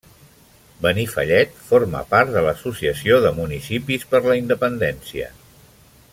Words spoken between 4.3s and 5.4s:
la Independència.